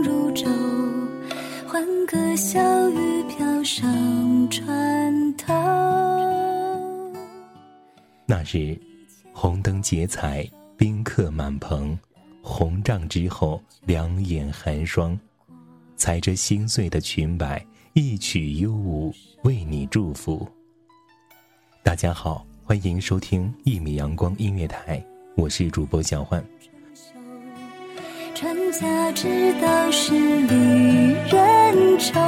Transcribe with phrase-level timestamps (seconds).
[0.00, 0.46] 如昼，
[1.66, 5.52] 欢歌笑语飘上船头。
[8.26, 8.78] 那日，
[9.32, 11.98] 红灯结彩，宾客满棚，
[12.42, 15.18] 红帐之后，两眼寒霜。
[15.96, 19.12] 踩着心碎的裙摆，一曲幽舞，
[19.42, 20.48] 为你祝福。
[21.82, 25.04] 大家好，欢迎收听一米阳光音乐台，
[25.36, 26.44] 我是主播小焕。
[28.42, 32.18] 船家知道是离人愁，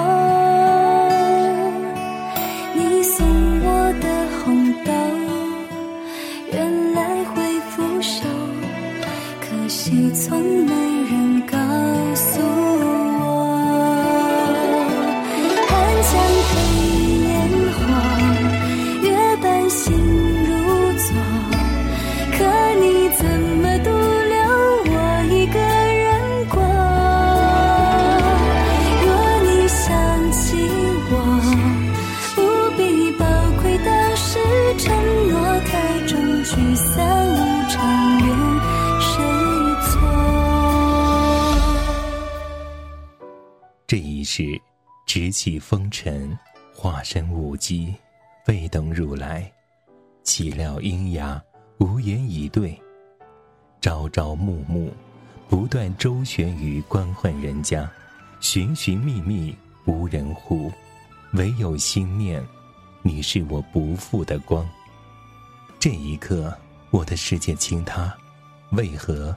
[45.35, 46.39] 起风尘，
[46.73, 47.93] 化身舞姬，
[48.47, 49.53] 未等汝来，
[50.23, 51.43] 岂料阴哑，
[51.79, 52.81] 无言以对。
[53.81, 54.93] 朝朝暮暮，
[55.49, 57.91] 不断周旋于官宦人家，
[58.39, 59.53] 寻寻觅觅，
[59.87, 60.71] 无人护，
[61.33, 62.41] 唯有心念，
[63.03, 64.65] 你是我不负的光。
[65.81, 66.57] 这一刻，
[66.93, 68.17] 我的世界倾塌，
[68.71, 69.37] 为何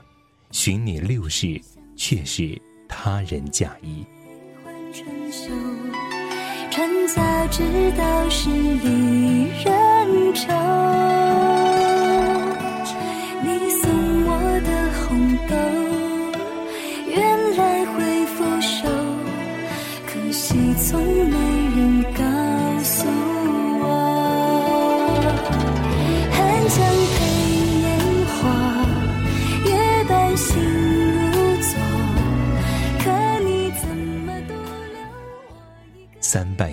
[0.52, 1.60] 寻你六世，
[1.96, 2.56] 却是
[2.88, 4.06] 他人嫁衣？
[6.78, 7.60] 趁早知
[7.98, 11.27] 道是离人愁。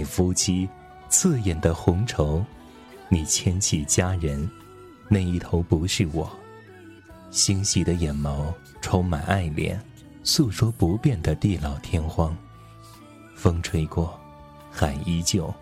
[0.05, 0.69] 夫妻，
[1.09, 2.45] 刺眼的红绸，
[3.09, 4.49] 你牵起佳人，
[5.09, 6.29] 那一头不是我。
[7.31, 9.77] 星细的眼眸充满爱恋，
[10.23, 12.35] 诉说不变的地老天荒。
[13.35, 14.17] 风吹过，
[14.71, 15.53] 海依旧，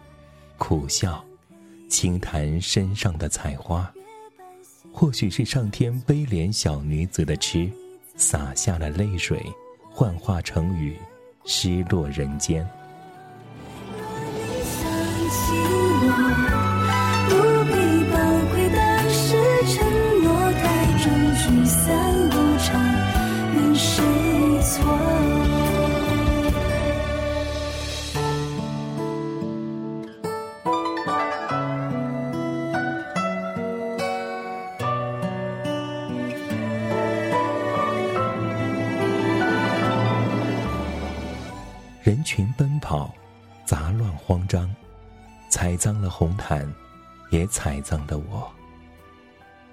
[0.57, 1.24] 苦笑，
[1.89, 3.92] 轻弹身上的彩花。
[4.92, 7.72] 或许是上天悲怜小女子的痴，
[8.16, 9.44] 洒下了泪水，
[9.89, 10.96] 幻化成雨，
[11.46, 12.68] 失落人间。
[42.03, 43.15] 人群奔跑，
[43.63, 44.69] 杂乱慌张，
[45.50, 46.69] 踩脏了红毯，
[47.29, 48.51] 也踩脏了我。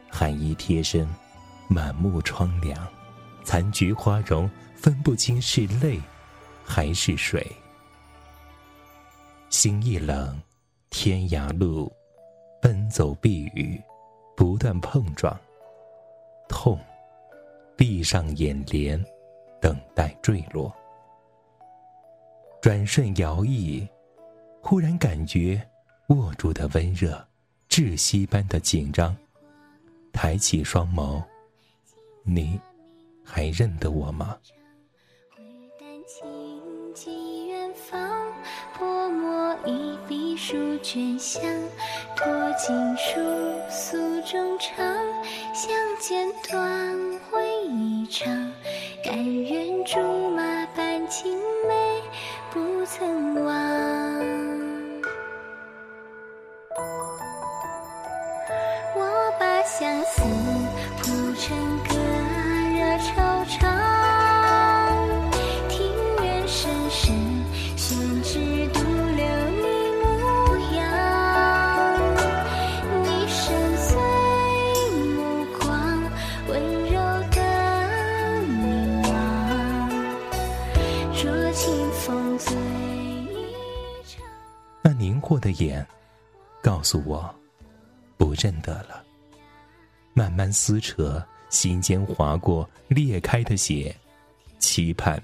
[0.08, 1.08] 寒衣贴身，
[1.66, 2.86] 满目疮凉，
[3.42, 5.98] 残菊花容，分不清是泪
[6.64, 7.44] 还是水。
[9.48, 10.40] 心一冷，
[10.88, 11.92] 天涯路，
[12.62, 13.82] 奔走避雨，
[14.36, 15.36] 不断碰撞，
[16.48, 16.78] 痛，
[17.76, 19.04] 闭上眼帘，
[19.60, 20.72] 等待坠落。
[22.60, 23.88] 转瞬摇曳，
[24.60, 25.60] 忽然感觉
[26.08, 27.26] 握住的温热，
[27.70, 29.16] 窒息般的紧张。
[30.12, 31.22] 抬起双眸，
[32.22, 32.60] 你
[33.24, 34.36] 还认得我吗？
[35.30, 35.42] 回
[35.78, 38.30] 丹青寄远方，
[38.76, 41.42] 泼墨一笔书卷香，
[42.14, 43.18] 托锦书
[43.70, 43.96] 诉
[44.30, 44.76] 衷肠，
[45.54, 48.28] 相见短会一场，
[49.02, 49.98] 甘愿竹
[50.32, 51.74] 马伴青梅，
[52.80, 53.54] 不曾忘。
[58.96, 60.22] 我把相思
[60.96, 61.89] 谱成
[84.82, 85.86] 那凝惑的眼，
[86.62, 87.32] 告诉我，
[88.16, 89.04] 不认得了。
[90.14, 93.94] 慢慢撕扯，心间划过裂开的血，
[94.58, 95.22] 期盼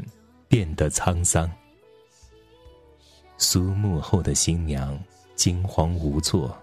[0.49, 1.51] 变得沧桑。
[3.39, 4.99] 苏幕后的新娘
[5.35, 6.57] 惊慌无措，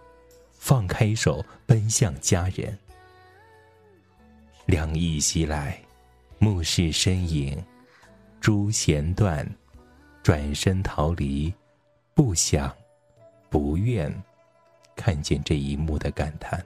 [0.53, 2.77] 放开手奔向家人。
[4.65, 5.79] 凉意袭来，
[6.39, 7.61] 目视身影，
[8.39, 9.47] 朱弦断，
[10.23, 11.53] 转身逃离，
[12.13, 12.73] 不想，
[13.49, 14.09] 不愿
[14.95, 16.65] 看见这一幕的感叹。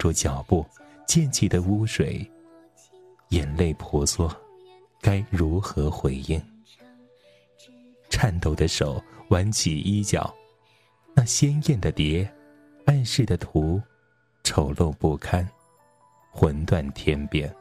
[0.00, 0.64] 住脚步，
[1.06, 2.26] 溅起的污水，
[3.28, 4.34] 眼泪婆娑，
[4.98, 6.42] 该如何回应？
[8.08, 10.34] 颤抖的手挽起衣角，
[11.12, 12.26] 那鲜艳的蝶，
[12.86, 13.78] 暗示的图，
[14.42, 15.46] 丑陋不堪，
[16.30, 17.54] 魂断天边。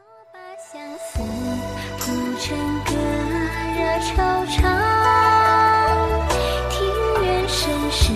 [7.52, 8.16] 深深，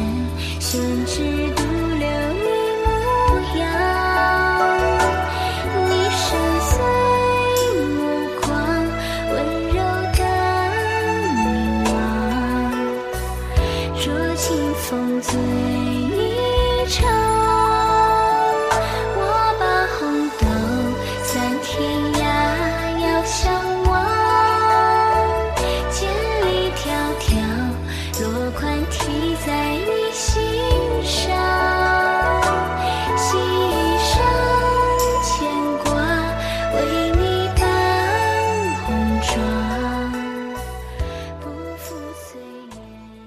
[0.62, 1.63] 宣纸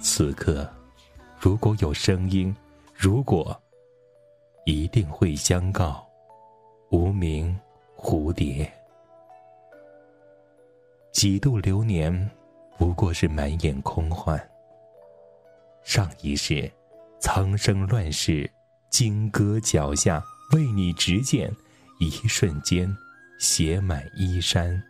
[0.01, 0.67] 此刻，
[1.39, 2.55] 如果有声音，
[2.95, 3.55] 如果，
[4.65, 6.03] 一定会相告，
[6.91, 7.55] 无名
[7.99, 8.67] 蝴蝶。
[11.13, 12.31] 几度流年，
[12.79, 14.41] 不过是满眼空幻。
[15.83, 16.71] 上一世，
[17.21, 18.51] 苍生乱世，
[18.89, 20.25] 金戈脚下，
[20.55, 21.55] 为你执剑，
[22.01, 22.89] 一瞬间，
[23.39, 24.83] 写满衣衫。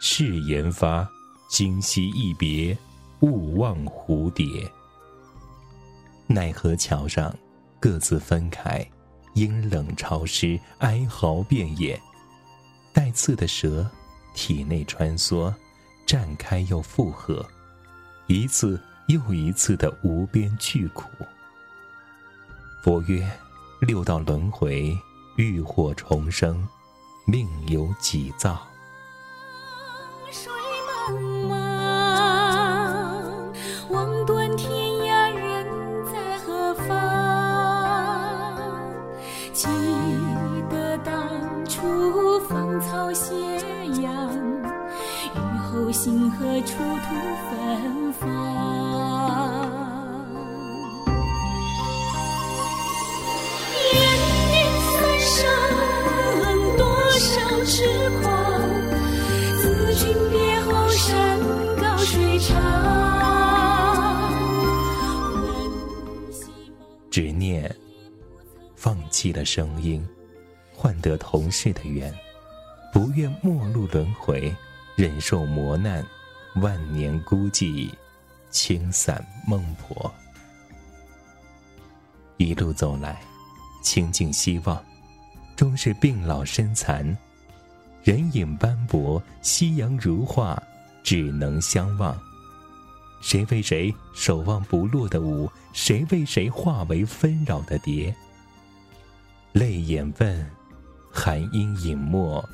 [0.00, 1.08] 誓言发，
[1.50, 2.76] 今夕一别，
[3.20, 4.46] 勿忘蝴蝶。
[6.26, 7.34] 奈何桥上，
[7.80, 8.86] 各自分开，
[9.34, 12.00] 阴冷潮湿，哀嚎遍野。
[12.92, 13.88] 带刺的蛇，
[14.34, 15.52] 体内穿梭。
[16.06, 17.46] 绽开又复合，
[18.28, 21.06] 一次又一次的无边巨苦。
[22.82, 23.30] 佛曰：
[23.80, 24.96] 六道轮回，
[25.36, 26.66] 浴火重生，
[27.30, 28.66] 命由己造。
[30.32, 30.50] 水
[30.88, 31.12] 茫
[31.46, 31.52] 茫，
[33.90, 35.66] 望断天涯人
[36.06, 36.88] 在何方？
[39.52, 39.68] 记
[40.70, 41.28] 得当
[41.66, 43.34] 初芳草斜
[44.00, 44.32] 阳。
[45.34, 45.38] 雨
[45.70, 47.14] 后星河处土
[47.50, 48.57] 芬芳？
[69.28, 70.08] 放弃了声音，
[70.72, 72.14] 换得同事的缘，
[72.94, 74.54] 不愿陌路轮回。
[74.96, 76.04] 忍受磨难，
[76.56, 77.90] 万年孤寂，
[78.50, 80.12] 轻散孟婆。
[82.38, 83.20] 一路走来，
[83.82, 84.82] 倾尽希望，
[85.54, 87.16] 终是病老身残。
[88.02, 90.60] 人影斑驳，夕阳如画，
[91.04, 92.18] 只能相望。
[93.20, 95.48] 谁为谁守望不落的舞？
[95.74, 98.12] 谁为谁化为纷扰的蝶？
[99.52, 100.50] 泪眼问，
[101.10, 102.46] 寒阴隐没，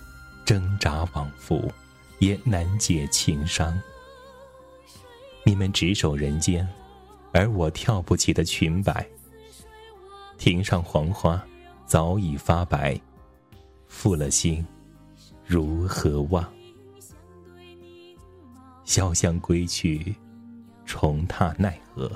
[0.45, 1.73] 挣扎往复。
[2.21, 3.79] 也难解情伤。
[5.45, 6.67] 你们执手人间，
[7.33, 9.07] 而我跳不起的裙摆。
[10.39, 11.45] 庭上黄花
[11.85, 12.99] 早已发白，
[13.89, 14.65] 负了心，
[15.45, 16.51] 如何忘？
[18.87, 20.15] 潇湘归去，
[20.87, 22.11] 重踏奈何？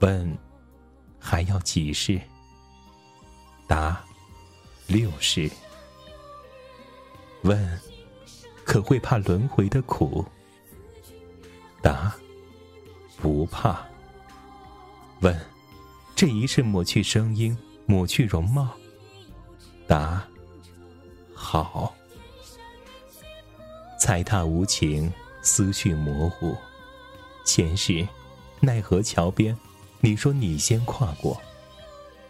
[0.00, 0.38] 问，
[1.18, 2.18] 还要几世？
[3.72, 4.04] 答，
[4.86, 5.50] 六世。
[7.40, 7.80] 问。
[8.66, 10.22] 可会怕轮回的苦？
[11.80, 12.14] 答：
[13.16, 13.82] 不怕。
[15.22, 15.34] 问：
[16.14, 18.68] 这一世抹去声音，抹去容貌？
[19.86, 20.22] 答：
[21.34, 21.94] 好。
[23.98, 25.10] 踩踏无情，
[25.40, 26.54] 思绪模糊。
[27.42, 28.06] 前世，
[28.60, 29.56] 奈何桥边，
[30.00, 31.40] 你说你先跨过，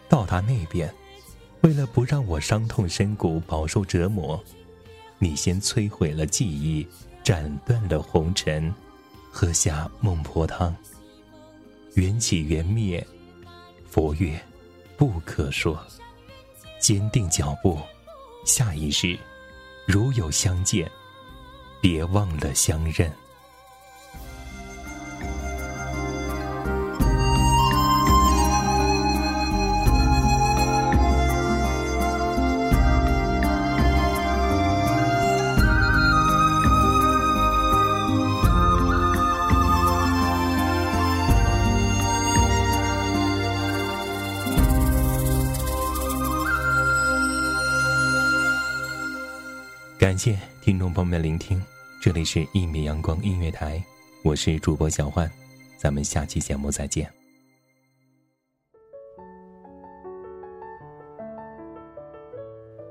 [0.07, 0.93] 到达那边，
[1.63, 4.41] 为了不让我伤痛深谷，饱受折磨。
[5.17, 6.85] 你先摧毁了记忆，
[7.23, 8.73] 斩断了红尘，
[9.31, 10.75] 喝下孟婆汤。
[11.95, 13.05] 缘起缘灭，
[13.89, 14.37] 佛曰
[14.97, 15.81] 不可说。
[16.81, 17.79] 坚定脚步，
[18.45, 19.17] 下一世
[19.87, 20.91] 如有相见，
[21.79, 23.09] 别忘了相认。
[50.23, 51.61] 谢听众朋友们聆听，
[52.01, 53.77] 这里是《一米阳光音乐台》，
[54.23, 55.29] 我是主播小焕，
[55.77, 57.11] 咱们下期节目再见。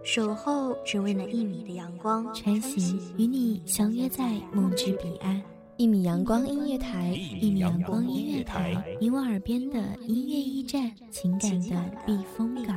[0.05, 5.43] 守候只为那一米的阳光，穿行与你相约在梦之彼岸。
[5.79, 12.77] 一米阳光音乐台，一米阳光音乐台，你我耳边的音乐驿站，情感的避风港。